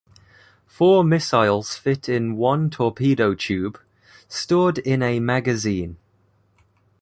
[0.65, 3.79] Four missiles fit in one torpedo tube,
[4.27, 5.97] stored in a magazine.